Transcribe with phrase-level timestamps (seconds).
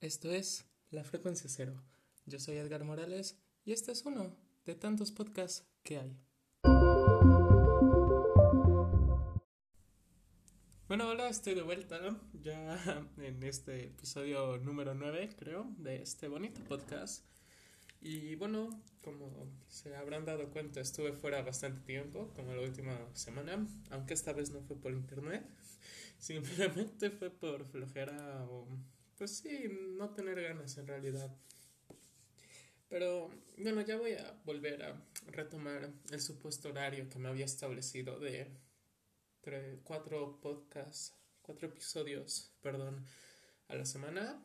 [0.00, 1.82] Esto es La Frecuencia Cero.
[2.26, 4.36] Yo soy Edgar Morales y este es uno
[4.66, 6.20] de tantos podcasts que hay.
[10.86, 11.98] Bueno, hola, estoy de vuelta
[12.34, 17.24] ya en este episodio número 9, creo, de este bonito podcast.
[18.02, 18.68] Y bueno,
[19.02, 24.34] como se habrán dado cuenta, estuve fuera bastante tiempo, como la última semana, aunque esta
[24.34, 25.42] vez no fue por internet,
[26.18, 28.68] simplemente fue por flojera o
[29.16, 31.34] pues sí, no tener ganas en realidad.
[32.88, 38.18] Pero bueno, ya voy a volver a retomar el supuesto horario que me había establecido
[38.20, 38.48] de
[39.84, 43.04] cuatro podcasts, cuatro episodios, perdón,
[43.68, 44.42] a la semana.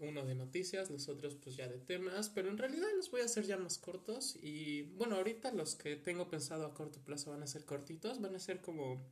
[0.00, 3.26] Uno de noticias, los otros pues ya de temas, pero en realidad los voy a
[3.26, 7.42] hacer ya más cortos y bueno, ahorita los que tengo pensado a corto plazo van
[7.42, 9.04] a ser cortitos, van a ser como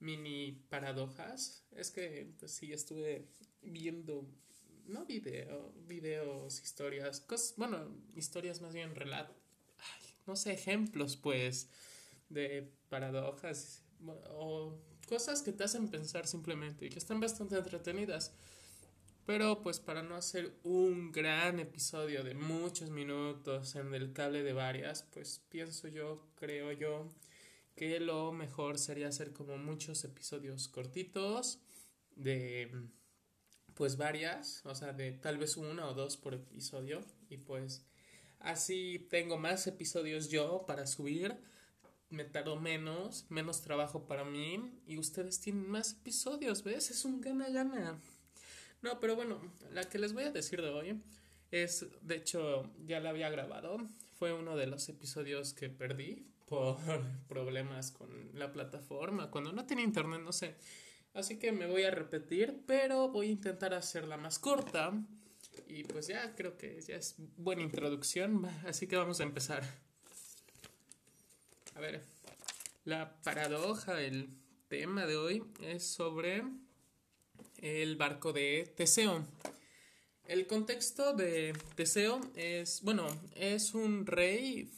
[0.00, 1.64] mini paradojas.
[1.76, 3.26] Es que pues sí, estuve
[3.62, 4.26] viendo,
[4.86, 9.36] no video, videos, historias, cosas, bueno, historias más bien relatos,
[10.26, 11.68] no sé, ejemplos pues
[12.28, 13.82] de paradojas
[14.30, 18.32] o cosas que te hacen pensar simplemente y que están bastante entretenidas.
[19.26, 24.52] Pero pues para no hacer un gran episodio de muchos minutos en el cable de
[24.52, 27.12] varias, pues pienso yo, creo yo,
[27.80, 31.60] que lo mejor sería hacer como muchos episodios cortitos
[32.14, 32.70] de
[33.72, 37.00] pues varias, o sea, de tal vez una o dos por episodio.
[37.30, 37.82] Y pues
[38.38, 41.38] así tengo más episodios yo para subir,
[42.10, 44.78] me tardo menos, menos trabajo para mí.
[44.86, 46.90] Y ustedes tienen más episodios, ¿ves?
[46.90, 47.98] Es un gana-gana.
[48.82, 49.40] No, pero bueno,
[49.72, 51.00] la que les voy a decir de hoy
[51.50, 53.78] es, de hecho, ya la había grabado,
[54.18, 56.76] fue uno de los episodios que perdí por
[57.28, 60.56] problemas con la plataforma, cuando no tenía internet, no sé.
[61.14, 64.92] Así que me voy a repetir, pero voy a intentar hacerla más corta.
[65.66, 69.62] Y pues ya creo que ya es buena introducción, así que vamos a empezar.
[71.76, 72.02] A ver,
[72.84, 74.28] la paradoja, el
[74.68, 76.42] tema de hoy es sobre
[77.58, 79.24] el barco de Teseo.
[80.26, 83.06] El contexto de Teseo es, bueno,
[83.36, 84.70] es un rey,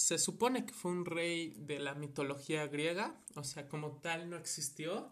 [0.00, 4.36] se supone que fue un rey de la mitología griega, o sea, como tal no
[4.36, 5.10] existió,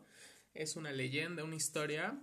[0.54, 2.18] es una leyenda, una historia.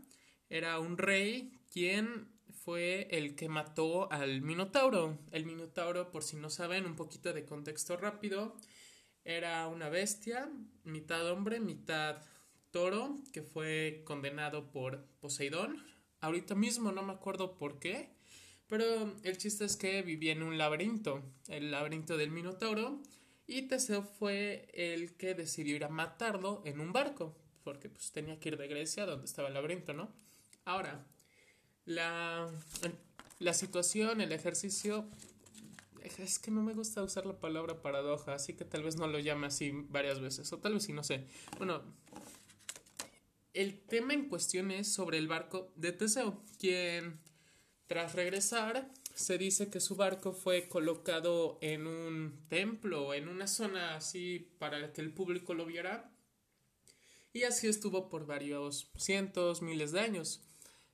[0.50, 2.28] Era un rey quien
[2.64, 5.20] fue el que mató al Minotauro.
[5.32, 8.56] El Minotauro, por si no saben, un poquito de contexto rápido,
[9.24, 10.50] era una bestia,
[10.84, 12.24] mitad hombre, mitad
[12.72, 15.84] toro, que fue condenado por Poseidón.
[16.20, 18.10] Ahorita mismo no me acuerdo por qué,
[18.68, 23.02] pero el chiste es que vivía en un laberinto, el laberinto del Minotauro,
[23.48, 28.40] y Teseo fue el que decidió ir a matarlo en un barco porque pues tenía
[28.40, 30.14] que ir de Grecia, donde estaba el laberinto, ¿no?
[30.66, 31.04] Ahora,
[31.86, 32.48] la,
[33.40, 35.10] la situación, el ejercicio,
[36.20, 39.18] es que no me gusta usar la palabra paradoja, así que tal vez no lo
[39.18, 41.26] llame así varias veces, o tal vez sí, no sé.
[41.58, 41.82] Bueno,
[43.56, 47.20] el tema en cuestión es sobre el barco de Teseo, quien
[47.88, 53.96] tras regresar se dice que su barco fue colocado en un templo, en una zona
[53.96, 56.12] así para que el público lo viera
[57.36, 60.42] y así estuvo por varios cientos, miles de años.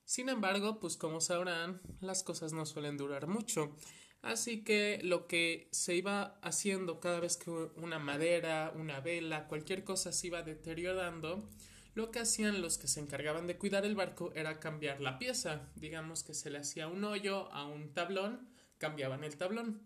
[0.04, 3.76] Sin embargo, pues como sabrán, las cosas no suelen durar mucho.
[4.22, 9.84] Así que lo que se iba haciendo cada vez que una madera, una vela, cualquier
[9.84, 11.48] cosa se iba deteriorando,
[11.94, 15.68] lo que hacían los que se encargaban de cuidar el barco era cambiar la pieza.
[15.76, 18.48] Digamos que se le hacía un hoyo a un tablón,
[18.78, 19.82] cambiaban el tablón.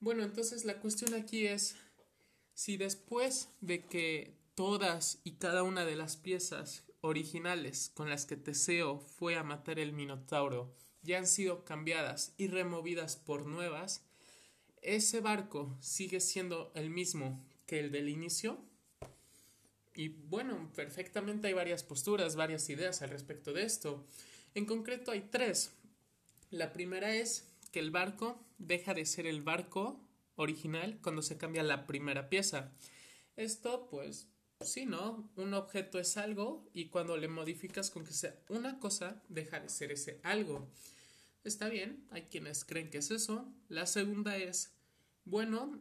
[0.00, 1.76] Bueno, entonces la cuestión aquí es
[2.54, 8.36] si después de que todas y cada una de las piezas originales con las que
[8.36, 14.04] Teseo fue a matar el Minotauro ya han sido cambiadas y removidas por nuevas,
[14.82, 18.58] ese barco sigue siendo el mismo que el del inicio.
[20.00, 24.06] Y bueno, perfectamente hay varias posturas, varias ideas al respecto de esto.
[24.54, 25.74] En concreto hay tres.
[26.48, 30.00] La primera es que el barco deja de ser el barco
[30.36, 32.72] original cuando se cambia la primera pieza.
[33.36, 34.26] Esto pues
[34.62, 35.30] Sí, ¿no?
[35.36, 39.68] Un objeto es algo y cuando le modificas con que sea una cosa, deja de
[39.68, 40.66] ser ese algo.
[41.44, 43.52] Está bien, hay quienes creen que es eso.
[43.68, 44.72] La segunda es,
[45.26, 45.78] bueno,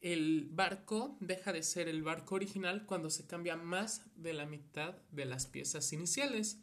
[0.00, 4.94] el barco deja de ser el barco original cuando se cambia más de la mitad
[5.10, 6.58] de las piezas iniciales.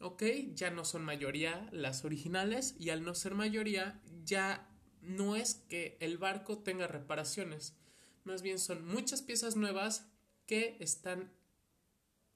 [0.00, 0.22] Ok,
[0.54, 4.66] ya no son mayoría las originales y al no ser mayoría ya
[5.02, 7.74] no es que el barco tenga reparaciones,
[8.24, 10.06] más bien son muchas piezas nuevas
[10.46, 11.32] que están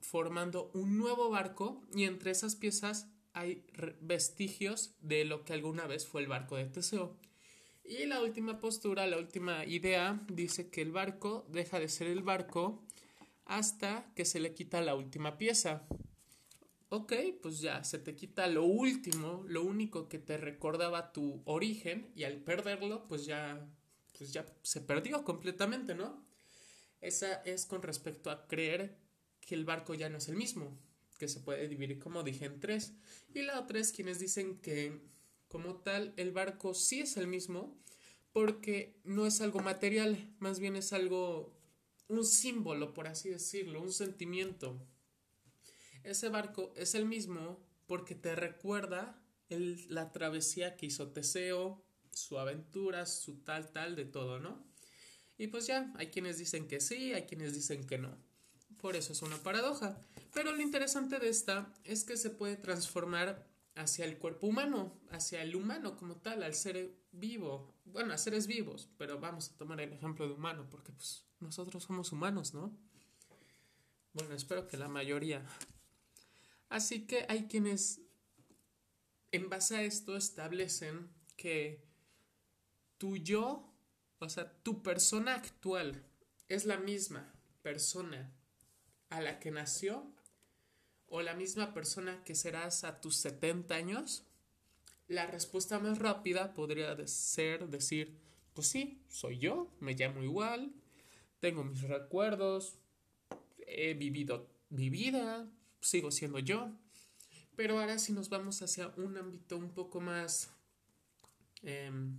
[0.01, 3.67] formando un nuevo barco y entre esas piezas hay
[4.01, 7.17] vestigios de lo que alguna vez fue el barco de Teseo.
[7.87, 12.23] Y la última postura, la última idea, dice que el barco deja de ser el
[12.23, 12.83] barco
[13.45, 15.87] hasta que se le quita la última pieza.
[16.89, 22.11] Ok, pues ya se te quita lo último, lo único que te recordaba tu origen
[22.15, 23.69] y al perderlo, pues ya,
[24.17, 26.25] pues ya se perdió completamente, ¿no?
[27.03, 28.97] Esa es con respecto a creer
[29.43, 30.79] que el barco ya no es el mismo,
[31.19, 32.95] que se puede dividir, como dije, en tres.
[33.35, 35.03] Y la otra es quienes dicen que
[35.55, 37.81] como tal, el barco sí es el mismo
[38.33, 41.57] porque no es algo material, más bien es algo,
[42.09, 44.85] un símbolo, por así decirlo, un sentimiento.
[46.03, 53.07] Ese barco es el mismo porque te recuerda la travesía que hizo Teseo, su aventura,
[53.07, 54.67] su tal, tal, de todo, ¿no?
[55.39, 58.19] Y pues ya, hay quienes dicen que sí, hay quienes dicen que no.
[58.79, 60.05] Por eso es una paradoja.
[60.33, 65.43] Pero lo interesante de esta es que se puede transformar hacia el cuerpo humano, hacia
[65.43, 69.81] el humano como tal, al ser vivo, bueno, a seres vivos, pero vamos a tomar
[69.81, 72.77] el ejemplo de humano porque pues nosotros somos humanos, ¿no?
[74.13, 75.45] Bueno, espero que la mayoría.
[76.69, 78.01] Así que hay quienes
[79.33, 81.85] en base a esto establecen que
[82.99, 83.75] tu yo,
[84.21, 86.05] o sea, tu persona actual
[86.49, 88.33] es la misma persona
[89.11, 90.15] a la que nació
[91.15, 94.25] o la misma persona que serás a tus 70 años?
[95.07, 98.19] La respuesta más rápida podría ser decir,
[98.53, 100.73] pues sí, soy yo, me llamo igual,
[101.39, 102.79] tengo mis recuerdos,
[103.59, 105.49] he vivido mi vida,
[105.81, 106.73] sigo siendo yo.
[107.55, 110.51] Pero ahora si nos vamos hacia un ámbito un poco más
[111.63, 112.19] em,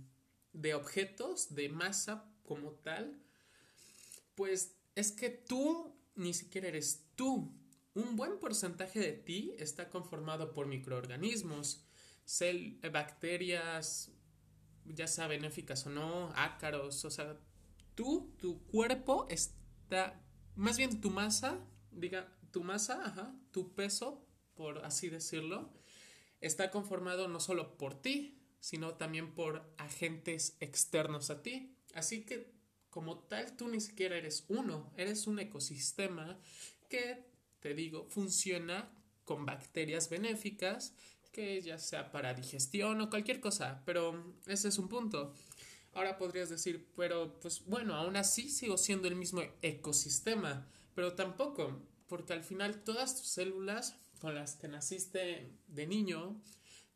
[0.54, 3.20] de objetos, de masa como tal,
[4.34, 7.52] pues es que tú ni siquiera eres tú,
[7.96, 11.82] un buen porcentaje de ti está conformado por microorganismos,
[12.26, 14.12] cel bacterias,
[14.84, 17.40] ya sea benéficas o no, ácaros, o sea,
[17.94, 20.22] tú, tu cuerpo está,
[20.56, 21.58] más bien tu masa,
[21.90, 25.72] diga, tu masa, ajá, tu peso, por así decirlo,
[26.42, 31.78] está conformado no solo por ti, sino también por agentes externos a ti.
[31.94, 32.52] Así que,
[32.90, 36.38] como tal, tú ni siquiera eres uno, eres un ecosistema
[36.90, 38.90] que te digo, funciona
[39.24, 40.94] con bacterias benéficas,
[41.32, 45.34] que ya sea para digestión o cualquier cosa, pero ese es un punto.
[45.92, 51.82] Ahora podrías decir, pero pues bueno, aún así sigo siendo el mismo ecosistema, pero tampoco,
[52.06, 56.40] porque al final todas tus células con las que naciste de niño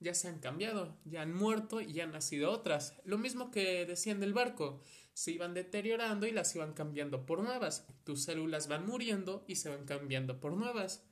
[0.01, 2.95] ya se han cambiado, ya han muerto y ya han nacido otras.
[3.05, 4.83] Lo mismo que decían del barco,
[5.21, 7.85] se iban deteriorando y las iban cambiando por nuevas.
[8.05, 11.05] Tus células van muriendo y se van cambiando por nuevas.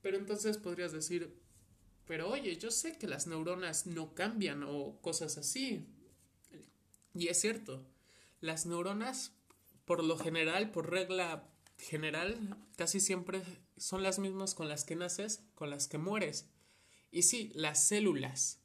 [0.00, 1.36] Pero entonces podrías decir,
[2.06, 5.88] pero oye, yo sé que las neuronas no cambian o cosas así.
[7.14, 7.84] Y es cierto,
[8.40, 9.32] las neuronas,
[9.86, 12.38] por lo general, por regla general,
[12.76, 13.42] casi siempre
[13.76, 16.46] son las mismas con las que naces, con las que mueres.
[17.10, 18.60] Y sí, las células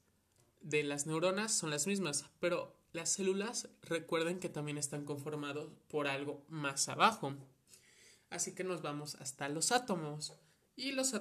[0.61, 6.07] de las neuronas son las mismas, pero las células recuerden que también están conformados por
[6.07, 7.33] algo más abajo.
[8.29, 10.33] Así que nos vamos hasta los átomos.
[10.75, 11.13] Y los,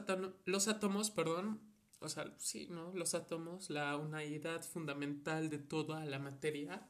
[0.44, 1.60] los átomos, perdón,
[2.00, 2.92] o sea, sí, ¿no?
[2.94, 6.88] Los átomos, la unidad fundamental de toda la materia,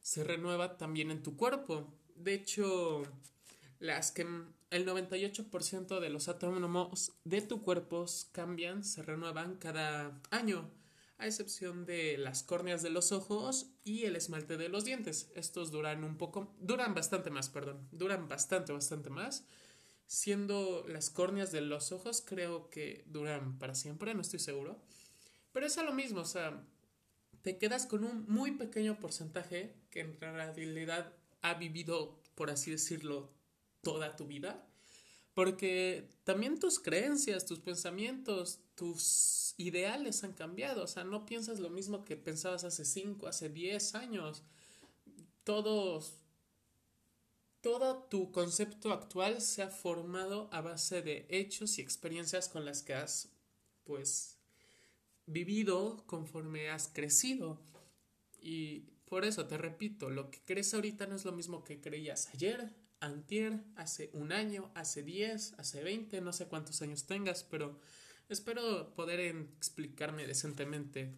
[0.00, 1.94] se renueva también en tu cuerpo.
[2.16, 3.02] De hecho,
[3.78, 4.22] las que
[4.70, 10.70] el 98% de los átomos de tu cuerpo cambian, se renuevan cada año
[11.22, 15.30] a excepción de las córneas de los ojos y el esmalte de los dientes.
[15.36, 19.44] Estos duran un poco, duran bastante más, perdón, duran bastante, bastante más.
[20.06, 24.82] Siendo las córneas de los ojos, creo que duran para siempre, no estoy seguro.
[25.52, 26.66] Pero es a lo mismo, o sea,
[27.42, 33.32] te quedas con un muy pequeño porcentaje que en realidad ha vivido, por así decirlo,
[33.80, 34.66] toda tu vida.
[35.34, 40.84] Porque también tus creencias, tus pensamientos, tus ideales han cambiado.
[40.84, 44.42] O sea, no piensas lo mismo que pensabas hace 5, hace 10 años.
[45.44, 46.18] Todos,
[47.60, 52.82] todo tu concepto actual se ha formado a base de hechos y experiencias con las
[52.82, 53.30] que has,
[53.84, 54.38] pues,
[55.26, 57.58] vivido conforme has crecido.
[58.40, 62.28] Y por eso te repito, lo que crees ahorita no es lo mismo que creías
[62.34, 67.78] ayer, antier, hace un año, hace 10, hace 20, no sé cuántos años tengas, pero
[68.28, 71.12] espero poder explicarme decentemente.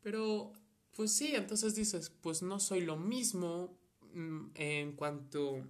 [0.00, 0.52] Pero,
[0.96, 3.78] pues sí, entonces dices, pues no soy lo mismo
[4.14, 5.66] mm, en cuanto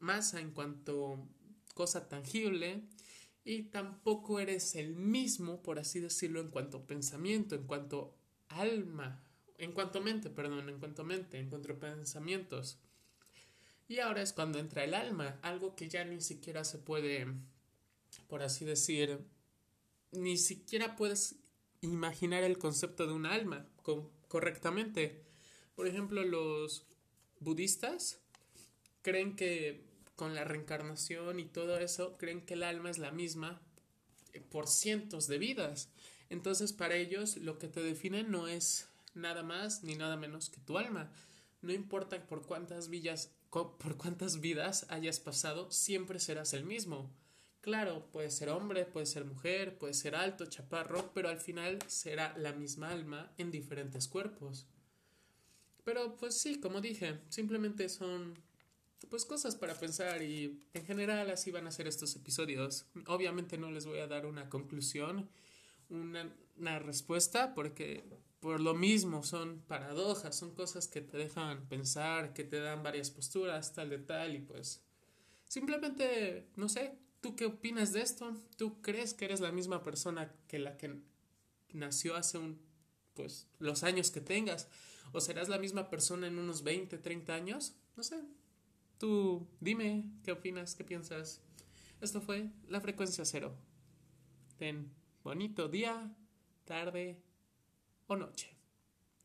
[0.00, 1.28] masa, en cuanto
[1.74, 2.82] cosa tangible,
[3.44, 8.16] y tampoco eres el mismo, por así decirlo, en cuanto pensamiento, en cuanto
[8.48, 9.22] alma,
[9.58, 12.78] en cuanto mente, perdón, en cuanto mente, en cuanto pensamientos.
[13.88, 17.26] Y ahora es cuando entra el alma, algo que ya ni siquiera se puede,
[18.28, 19.18] por así decir,
[20.12, 21.36] ni siquiera puedes
[21.80, 23.66] imaginar el concepto de un alma
[24.28, 25.22] correctamente.
[25.74, 26.86] Por ejemplo, los
[27.40, 28.20] budistas
[29.02, 29.84] creen que
[30.16, 33.60] con la reencarnación y todo eso, creen que el alma es la misma
[34.50, 35.90] por cientos de vidas.
[36.30, 40.60] Entonces, para ellos, lo que te define no es nada más ni nada menos que
[40.60, 41.12] tu alma.
[41.62, 47.10] No importa por cuántas villas, por cuántas vidas hayas pasado, siempre serás el mismo.
[47.60, 52.36] Claro, puede ser hombre, puede ser mujer, puede ser alto, chaparro, pero al final será
[52.36, 54.66] la misma alma en diferentes cuerpos.
[55.84, 58.34] Pero pues sí, como dije, simplemente son
[59.08, 62.86] pues cosas para pensar y en general así van a ser estos episodios.
[63.06, 65.28] Obviamente no les voy a dar una conclusión,
[65.90, 68.02] una, una respuesta, porque
[68.44, 73.10] por lo mismo son paradojas, son cosas que te dejan pensar, que te dan varias
[73.10, 74.84] posturas, tal de tal, y pues
[75.48, 78.36] simplemente, no sé, ¿tú qué opinas de esto?
[78.58, 81.00] ¿Tú crees que eres la misma persona que la que
[81.72, 82.60] nació hace un,
[83.14, 84.68] pues, los años que tengas?
[85.12, 87.72] ¿O serás la misma persona en unos 20, 30 años?
[87.96, 88.20] No sé,
[88.98, 91.40] Tú dime qué opinas, qué piensas.
[92.02, 93.56] Esto fue la frecuencia cero.
[94.58, 96.14] Ten bonito día,
[96.66, 97.23] tarde
[98.08, 98.53] o noche.